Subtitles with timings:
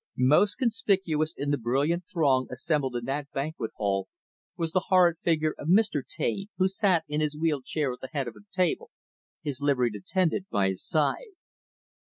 [0.17, 4.07] Most conspicuous in the brilliant throng assembled in that banquet hall,
[4.57, 6.01] was the horrid figure of Mr.
[6.03, 8.89] Taine who sat in his wheeled chair at the head of the table;
[9.43, 11.35] his liveried attendant by his side.